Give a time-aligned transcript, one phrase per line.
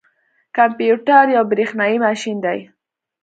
[0.57, 2.59] کمپيوټر یو بریښنايي ماشین دی